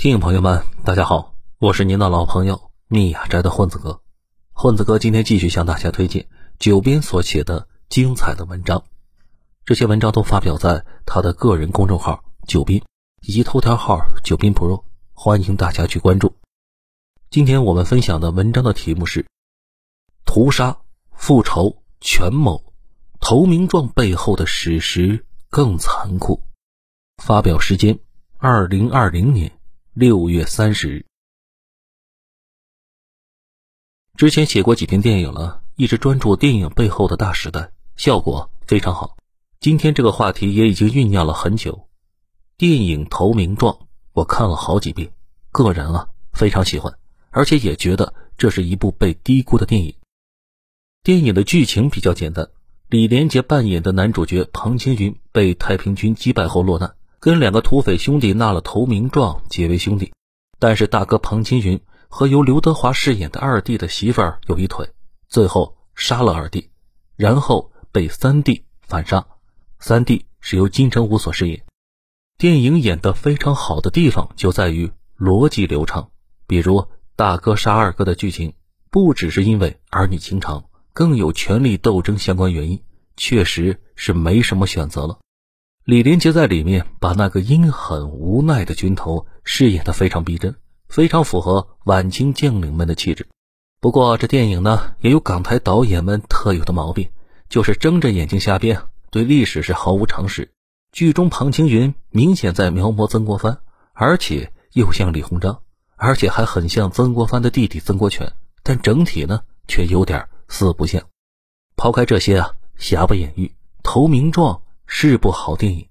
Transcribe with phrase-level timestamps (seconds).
[0.00, 4.00] 听众朋友们，大家好，我是您的老朋友密雅斋的混子哥。
[4.50, 6.26] 混子哥今天继续向大家推荐
[6.58, 8.82] 九编所写的精彩的文章，
[9.66, 12.82] 这些文章都发表在他的个人公众号“九斌”
[13.20, 16.34] 以及头条号“九斌 Pro”，欢迎大家去关注。
[17.28, 19.26] 今天我们分享的文章的题目是
[20.24, 20.78] “屠杀、
[21.12, 22.72] 复仇、权谋，
[23.20, 26.42] 投名状背后的史实更残酷”。
[27.22, 27.98] 发表时间：
[28.38, 29.59] 二零二零年。
[30.00, 31.04] 六月三十日，
[34.16, 39.18] 之前写过几篇电影了，一直专注电影背后的大时代，效果非常好。
[39.60, 41.86] 今天这个话题也已经酝酿了很久。
[42.56, 43.74] 电影《投名状》，
[44.14, 45.12] 我看了好几遍，
[45.52, 49.94] 个人啊非常喜欢，而且也觉得这是一部被低估的电影。
[51.02, 52.48] 电影的剧情比较简单，
[52.88, 56.96] 李连杰扮演的男主角庞青云被太平军击败后落难。
[57.20, 60.10] 跟两个土匪兄弟纳了投名状，结为兄弟。
[60.58, 61.78] 但是大哥庞青云
[62.08, 64.88] 和由刘德华饰演的二弟的媳妇儿有一腿，
[65.28, 66.70] 最后杀了二弟，
[67.16, 69.26] 然后被三弟反杀。
[69.78, 71.62] 三弟是由金城武所饰演。
[72.38, 76.10] 电影演得非常好的地方就在于逻辑流畅。
[76.46, 78.54] 比如大哥杀二哥的剧情，
[78.90, 82.82] 不只是因为儿女情长，更有权力斗争相关原因，
[83.18, 85.18] 确实是没什么选择了。
[85.90, 90.54] 李连杰在里面把那个阴狠无奈的军头饰演的非常逼真，
[90.88, 93.26] 非常符合晚清将领们的气质。
[93.80, 97.08] 不过这电影呢也有港台导演们特有的毛病，
[97.48, 100.52] 就是睁着眼睛瞎编，对历史是毫无常识。
[100.92, 103.58] 剧中庞青云明显在描摹曾国藩，
[103.92, 105.58] 而且又像李鸿章，
[105.96, 108.32] 而且还很像曾国藩的弟弟曾国荃，
[108.62, 111.02] 但整体呢却有点四不像。
[111.74, 114.62] 抛开这些啊，瑕不掩瑜，投名状。
[114.92, 115.88] 是部好电影。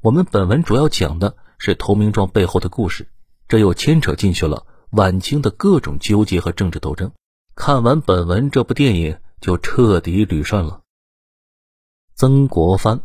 [0.00, 3.08] 我们本文主要讲的是投名状背后的故事，
[3.48, 7.10] 这又牵扯进去了晚清的各种纠结和政治斗争。
[7.56, 10.82] 看完本文，这部电影就彻底捋顺了。
[12.14, 13.00] 曾国藩，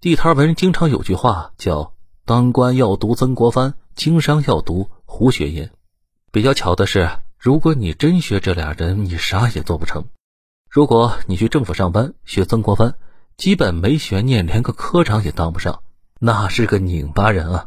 [0.00, 1.94] 地摊文经常有句话叫
[2.26, 5.72] “当官要读曾国藩，经商要读胡雪岩”。
[6.30, 7.08] 比较巧的是，
[7.38, 10.04] 如果你真学这俩人，你啥也做不成。
[10.68, 12.94] 如果你去政府上班，学曾国藩。
[13.36, 15.82] 基本没悬念，连个科长也当不上，
[16.20, 17.66] 那是个拧巴人啊！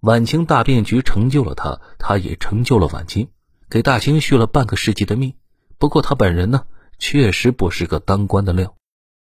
[0.00, 3.28] 晚清大变局成就了他，他也成就了晚清，
[3.68, 5.34] 给大清续了半个世纪的命。
[5.78, 6.64] 不过他本人呢，
[6.98, 8.74] 确实不是个当官的料。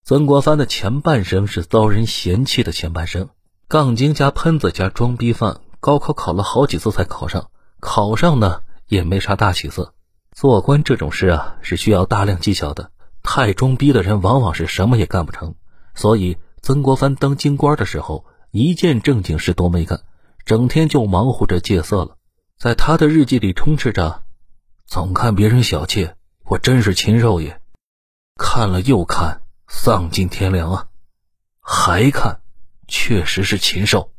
[0.03, 3.29] 曾国藩的前半生是遭人嫌弃的前半生，
[3.67, 7.49] 杠精加喷子加装逼犯，高考考了好几次才考上，
[7.79, 9.93] 考上呢也没啥大起色。
[10.31, 12.91] 做官这种事啊，是需要大量技巧的，
[13.23, 15.55] 太装逼的人往往是什么也干不成。
[15.99, 19.99] 所以，曾国藩当京官的时候，一件正经事都没干，
[20.45, 22.15] 整天就忙活着戒色了。
[22.57, 24.23] 在他的日记里充斥着
[24.87, 26.15] ：“总看别人小妾，
[26.45, 27.51] 我真是禽兽也；
[28.37, 30.87] 看了又看，丧尽天良啊！
[31.59, 32.39] 还看，
[32.87, 34.13] 确实是禽兽。”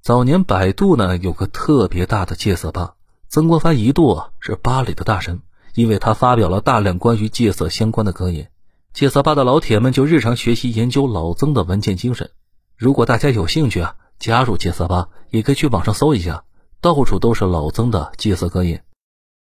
[0.00, 2.94] 早年百度呢有个特别大的戒色吧，
[3.28, 5.42] 曾国藩一度啊是吧里的大神，
[5.74, 8.50] 因为他发表了大量关于戒色相关的格言。
[8.92, 12.30] 戒色吧的老铁们就日常学习研究老曾的文件精神。
[12.76, 16.44] 如果大家有兴趣啊，加入戒色吧，也可以去网上搜一下，
[16.82, 18.84] 到处都是老曾的戒色格言。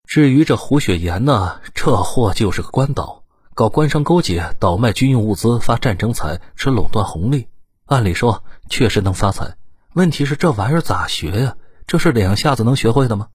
[0.06, 7.48] 至于这胡雪岩呢，这货就是个官倒，搞官商勾结，倒卖军用物资，发战争财，吃垄断红利。
[7.86, 9.56] 按理说确实能发财，
[9.94, 11.56] 问题是这玩意儿咋学呀？
[11.86, 13.28] 这是两下子能学会的吗？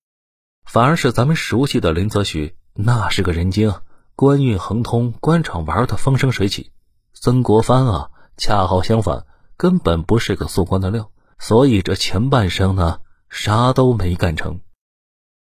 [0.63, 3.73] 反而是咱们熟悉的林则徐，那是个人精。
[4.17, 6.71] 官运亨通，官场玩的风生水起。
[7.13, 14.59] 曾国藩啊，恰好相反，根本不是个做官的料，所以这前半生呢，啥都没干成。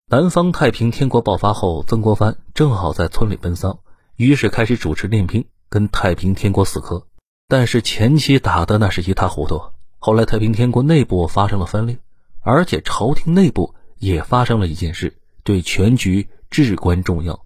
[0.07, 3.79] 南方太平天国爆发后，曾国藩正好在村里奔丧，
[4.17, 7.07] 于是开始主持练兵，跟太平天国死磕。
[7.47, 9.61] 但是前期打的那是一塌糊涂，
[9.99, 11.97] 后来太平天国内部发生了分裂，
[12.41, 17.45] 而且朝廷内部也发生了一件事，对全局至关重要。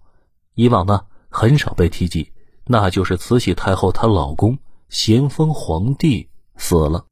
[0.54, 2.32] 以往呢很少被提及，
[2.66, 4.58] 那就是慈禧太后她老公
[4.88, 7.06] 咸丰皇帝死了。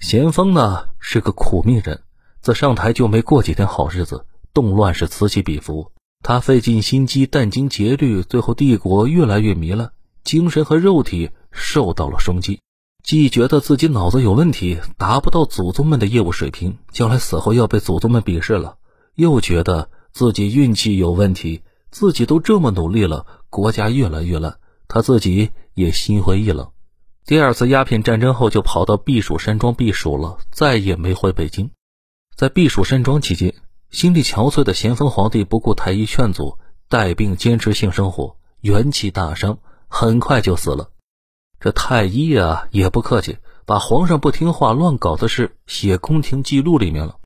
[0.00, 2.02] 咸丰呢是个苦命人，
[2.40, 5.92] 自上台就没过几天好日子，动乱是此起彼伏。
[6.22, 12.60] 他费尽心机殚精竭虑，最后帝国越来越糜烂，精神和肉体受到了冲击。
[13.02, 18.78] 既觉得自己脑子有问题，达不到祖宗们的业务水平，将来死后要被祖宗们鄙视了；
[19.16, 21.60] 又觉得自己运气有问题。
[21.94, 24.58] 自己都这么努力了，国家越来越烂，
[24.88, 26.72] 他自己也心灰意冷。
[27.24, 31.70] 第二次鸦片战争后，就跑到避暑山庄避暑了，再也没回北京。
[32.34, 33.54] 在避暑山庄期间，
[33.90, 36.58] 心力憔悴的咸丰皇帝不顾太医劝阻，
[36.88, 40.90] 带病坚持性生活，元气大伤，很快就死了。
[41.60, 47.18] 这太医啊也不客气，把皇上不听话、乱搞的事写宫廷记录里面了。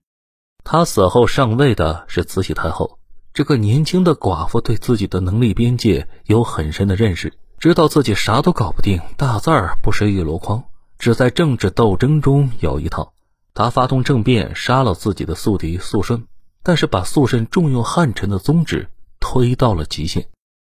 [0.63, 2.99] 他死后上位的是慈禧太后，
[3.39, 10.65] 这个年轻的寡妇对自己的能力边界有很深的认识，知道自己啥都搞不定，大字儿不识一箩筐，
[10.99, 13.13] 只在政治斗争中有一套。
[13.55, 16.27] 他发动政变，杀了自己的宿敌肃顺，
[16.65, 18.89] 但是把肃顺重用汉臣的宗旨
[19.21, 20.27] 推到了极限。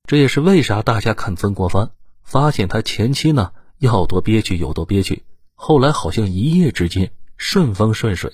[0.08, 1.90] 这也是为啥大家看曾国藩，
[2.22, 5.24] 发现他前期呢要多憋屈有多憋屈，
[5.56, 8.32] 后来好像一夜之间顺风顺水。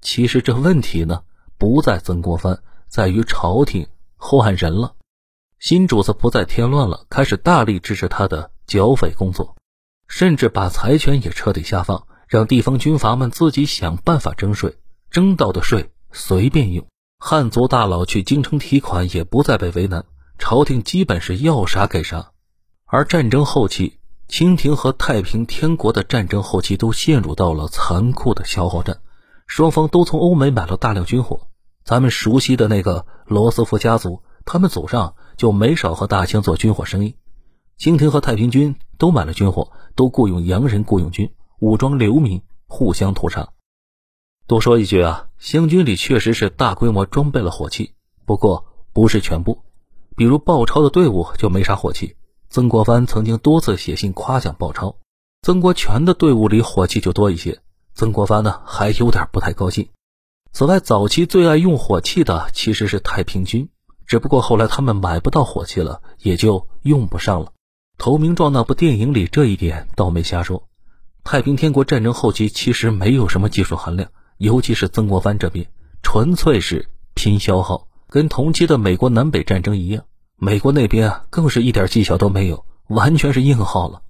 [0.00, 1.20] 其实这问题呢
[1.56, 3.86] 不在曾国藩，在于朝廷
[4.16, 4.94] 换人了，
[5.58, 9.56] 新主子不再添乱了，开始大力支持他的剿匪工作，
[10.08, 12.06] 甚至把财权也彻底下放。
[12.28, 14.76] 让地方军阀们自己想办法征税，
[15.12, 16.84] 征到的税随便用。
[17.20, 20.04] 汉族大佬去京城提款也不再被为难，
[20.36, 22.32] 朝廷基本是要啥给啥。
[22.84, 28.98] 而战争后期，清廷和太平天国的战争后期都陷入到了残酷的消耗战，
[29.46, 31.46] 双方都从欧美买了大量军火。
[31.86, 37.14] 咱们熟悉的那个罗斯福家族，他们祖上就没少和大清做军火生意。
[37.78, 41.32] 清廷和太平军都买了军火，都雇佣洋人雇佣军。
[41.60, 43.50] 武装流民互相屠杀。
[44.48, 47.92] 多说一句啊，湘军里确实是大规模装备了火器，
[48.24, 49.62] 不过不是全部。
[50.16, 52.16] 比如鲍超的队伍就没啥火器。
[52.50, 54.96] 曾国藩曾经多次写信夸奖鲍超，
[55.42, 57.60] 曾国荃的队伍里火器就多一些。
[57.94, 59.88] 曾国藩呢还有点不太高兴。
[60.56, 63.68] 此外，早期最爱用火器的其实是太平军，
[64.06, 67.52] 只不过后来他们买不到火器了，也就用不上了。
[67.98, 70.66] 投名状那部电影里这一点倒没瞎说。
[71.24, 74.08] 太平天国战争后期其实没有什么技术含量，
[74.38, 75.66] 尤其是曾国藩这边，
[76.02, 80.04] 纯粹是拼消耗，跟同期的美国南北战争一样。
[80.38, 84.00] 美国那边啊，更是一点技巧都没有，完全是硬耗了。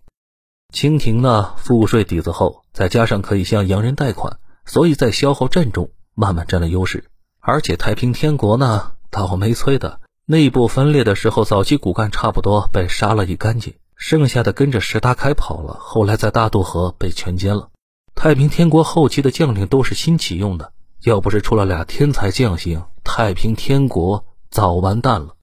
[0.72, 7.04] 清廷呢，赋税底子厚，再加上可以向洋人贷款，所以在消耗战中慢慢占了优势。
[7.38, 13.74] 而且太平天国呢，倒霉催的，内部分裂的时候，早期骨干差不多被杀了一干净。
[13.94, 17.68] 剩下的跟着石达开跑了，后来在大渡河被全歼了。
[18.14, 20.72] 太平天国后期的将领都是新启用的，
[21.02, 25.36] 要不是出了俩天才将星，太平天国早完蛋了。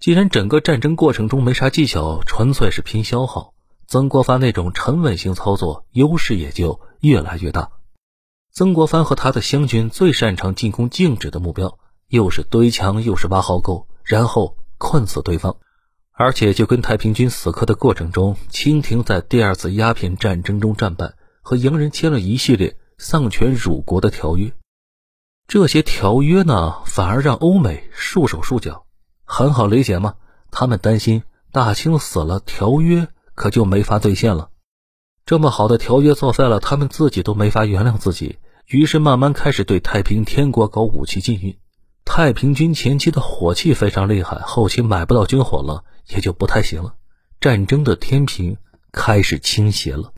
[0.00, 3.54] 既然整个战争过程中没啥技巧，纯粹是拼消耗，
[3.86, 7.70] 曾国藩那种沉稳型操作优势也就越来越大。
[8.54, 15.56] 曾国藩和他的湘军最擅长进攻静止的目标，又是堆墙又是挖壕沟，然后困死对方。
[16.12, 24.52] 而且，就跟太平军死磕的过程中，清廷在第二次鸦片战争中战败，和洋人签了一系列丧权辱国的条约。
[25.48, 28.86] 这些条约呢，反而让欧美束手束脚。
[29.24, 30.14] 很好理解吗？
[30.52, 34.50] 他们担心大清死了，条约可就没法兑现了。
[35.26, 41.56] 这么好的条约作废了，他们自己都没法原谅自己，于是慢慢开始对太平天国搞武器禁运。
[42.04, 45.84] 太平军前期的火器非常厉害，后期买不到军火了。
[46.08, 46.96] 也就不太行了，
[47.40, 48.58] 战争的天平
[48.92, 50.12] 开始倾斜了。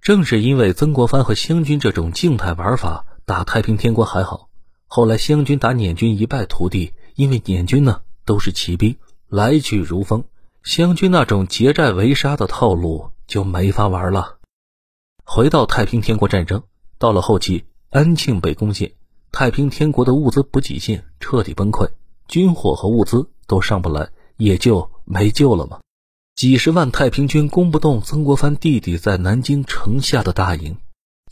[0.00, 4.48] 正是因为曾国藩和湘军这种静态玩法，打太平天国还好。
[4.86, 8.96] 后来湘军打捻军一败涂地，因为捻军呢都是骑兵，
[9.28, 10.22] 来去如风。
[10.62, 14.36] 湘军那种结寨围杀的套路就没法玩了。
[15.24, 16.62] 回到太平天国战争，
[16.98, 18.90] 到了后期，安庆被攻陷，
[19.30, 21.88] 太平天国的物资补给线彻底崩溃，
[22.26, 24.90] 军火和物资都上不来，也就。
[25.04, 25.78] 没救了吗？
[26.34, 30.76] 几十万太平军攻不动曾国藩弟弟在南京城下的大营。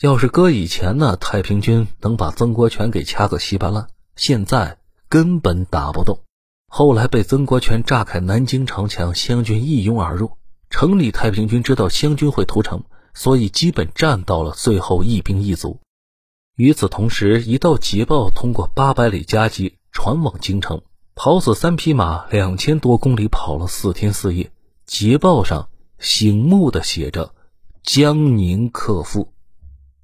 [0.03, 3.89] 要是搁以前呢，太平军能把曾国荃给掐个稀巴烂。
[4.15, 4.79] 现在
[5.09, 6.21] 根本打不动。
[6.69, 10.31] 后来被曾国荃炸开南京城墙，湘军一拥而入。
[10.71, 15.81] 城里太平军知道湘军会屠城，所以基本战到了最后一兵一卒。
[16.57, 20.83] 与此同时，一道捷报通过八百里加急传往京城。
[21.15, 24.51] 跑死三匹马，两千多公里跑了四天四夜。
[24.87, 25.69] 捷报上
[25.99, 27.35] 醒目的写着
[27.85, 29.33] “江宁克复”，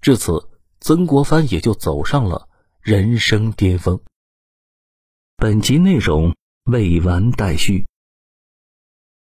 [0.03, 0.49] 至此，
[0.81, 2.49] 曾国藩也就走上了
[2.81, 4.01] 人生巅峰。
[5.37, 7.87] 本集内容未完待续。